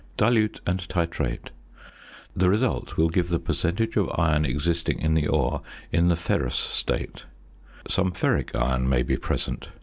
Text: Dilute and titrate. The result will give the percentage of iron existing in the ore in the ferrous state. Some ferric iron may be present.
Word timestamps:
Dilute 0.17 0.61
and 0.65 0.79
titrate. 0.89 1.51
The 2.35 2.49
result 2.49 2.97
will 2.97 3.09
give 3.09 3.29
the 3.29 3.37
percentage 3.37 3.95
of 3.97 4.09
iron 4.17 4.45
existing 4.45 4.97
in 4.99 5.13
the 5.13 5.27
ore 5.27 5.61
in 5.91 6.07
the 6.07 6.15
ferrous 6.17 6.55
state. 6.55 7.25
Some 7.87 8.11
ferric 8.11 8.55
iron 8.59 8.89
may 8.89 9.03
be 9.03 9.15
present. 9.17 9.67